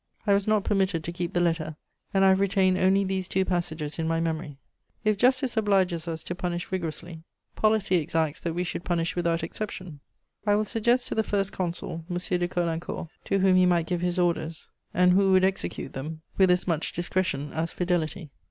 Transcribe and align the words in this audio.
I 0.25 0.33
was 0.33 0.47
not 0.47 0.63
permitted 0.63 1.03
to 1.03 1.11
keep 1.11 1.31
the 1.35 1.39
letter, 1.39 1.75
and 2.11 2.25
I 2.25 2.29
have 2.29 2.39
retained 2.39 2.75
only 2.79 3.03
these 3.03 3.27
two 3.27 3.45
passages 3.45 3.99
in 3.99 4.07
my 4.07 4.19
memory: 4.19 4.57
"If 5.03 5.15
justice 5.15 5.55
obliges 5.55 6.07
us 6.07 6.23
to 6.23 6.33
punish 6.33 6.65
vigorously, 6.65 7.21
policy 7.55 7.97
exacts 7.97 8.41
that 8.41 8.55
we 8.55 8.63
should 8.63 8.83
punish 8.83 9.15
without 9.15 9.43
exception.................... 9.43 9.99
I 10.43 10.55
will 10.55 10.65
suggest 10.65 11.07
to 11.09 11.13
the 11.13 11.23
First 11.23 11.51
Consul 11.53 12.03
M. 12.09 12.17
de 12.17 12.47
Caulaincourt, 12.47 13.09
to 13.25 13.37
whom 13.37 13.55
he 13.55 13.67
might 13.67 13.85
give 13.85 14.01
his 14.01 14.17
orders, 14.17 14.69
and 14.91 15.11
who 15.11 15.31
would 15.33 15.43
execute 15.43 15.93
them 15.93 16.23
with 16.35 16.49
as 16.49 16.67
much 16.67 16.93
discretion 16.93 17.53
as 17.53 17.71
fidelity." 17.71 18.31